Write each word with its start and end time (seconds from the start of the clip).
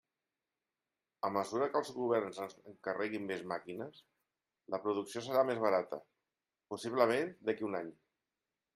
A 1.27 1.29
mesura 1.35 1.67
que 1.75 1.79
els 1.81 1.91
governs 1.97 2.39
ens 2.47 2.57
encarreguin 2.73 3.29
més 3.33 3.45
màquines, 3.53 4.01
la 4.77 4.83
producció 4.89 5.25
serà 5.29 5.47
més 5.53 5.65
barata, 5.69 6.05
possiblement 6.75 7.35
d'aquí 7.49 7.69
a 7.71 7.73
un 7.73 7.83
any. 7.87 7.99